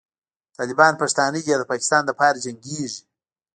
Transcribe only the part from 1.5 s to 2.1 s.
او د پاکستان